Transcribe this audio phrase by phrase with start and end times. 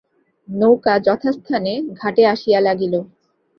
[0.49, 2.93] নৌকা যথাস্থানে ঘাটে আসিয়া লাগিল।